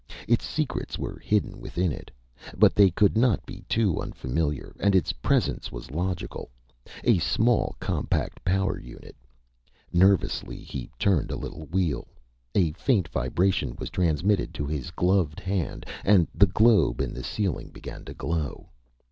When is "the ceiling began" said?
17.13-18.03